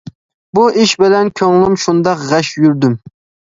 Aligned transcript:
بۇ 0.57 0.63
ئىش 0.83 0.93
بىلەن 1.03 1.29
كۆڭلۈم 1.41 1.77
شۇنداق 1.85 2.27
غەش 2.35 2.53
يۈردۈم. 2.65 2.99